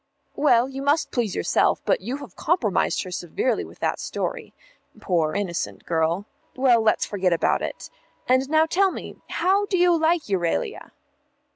"Well, 0.35 0.67
you 0.67 0.81
must 0.81 1.11
please 1.11 1.35
yourself, 1.35 1.79
but 1.85 2.01
you 2.01 2.17
have 2.17 2.35
compromised 2.35 3.03
her 3.03 3.11
severely 3.11 3.63
with 3.63 3.77
that 3.81 3.99
story. 3.99 4.51
Poor 4.99 5.35
innocent 5.35 5.85
girl. 5.85 6.25
Well, 6.55 6.81
let's 6.81 7.05
forget 7.05 7.33
about 7.33 7.61
it. 7.61 7.91
And 8.27 8.49
now 8.49 8.65
tell 8.65 8.89
me, 8.91 9.17
how 9.29 9.67
do 9.67 9.77
you 9.77 9.95
like 9.95 10.23
Euralia?" 10.23 10.89